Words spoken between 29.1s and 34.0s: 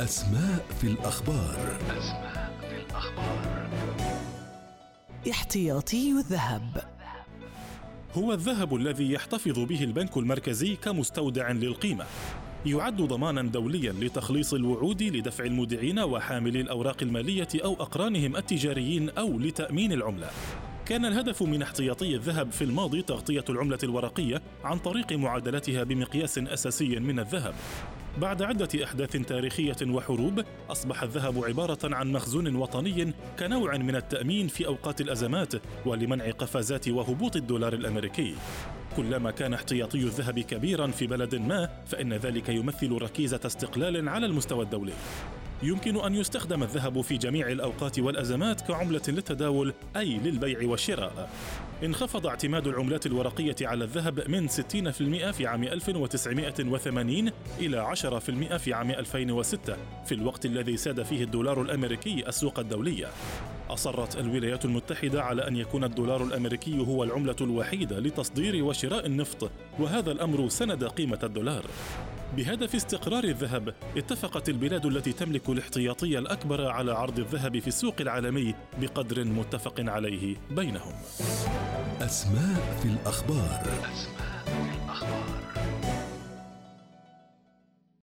تاريخية وحروب أصبح الذهب عبارة عن مخزون وطني كنوع من